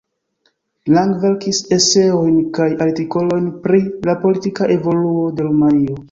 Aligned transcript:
Lang 0.93 1.09
verkis 1.25 1.57
eseojn 1.75 2.39
kaj 2.57 2.67
artikolojn 2.85 3.51
pri 3.67 3.81
la 4.11 4.15
politika 4.23 4.69
evoluo 4.77 5.27
de 5.41 5.47
Rumanio. 5.49 5.99